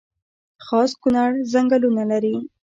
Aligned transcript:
خاص 0.65 0.91
کونړ 1.01 1.29
ځنګلونه 1.53 2.03
لري؟ 2.11 2.35